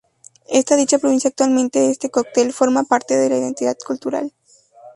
[0.49, 4.33] En dicha provincia actualmente este cóctel forma parte de la identidad cultural.